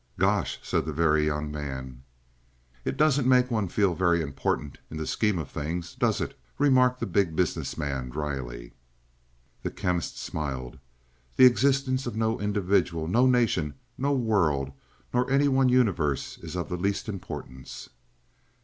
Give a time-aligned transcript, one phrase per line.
[0.17, 2.01] "Gosh!" said the Very Young Man.
[2.83, 6.99] "It doesn't make one feel very important in the scheme of things, does it?" remarked
[6.99, 8.73] the Big Business Man dryly.
[9.61, 10.79] The Chemist smiled.
[11.35, 14.71] "The existence of no individual, no nation, no world,
[15.13, 17.89] nor any one universe is of the least importance."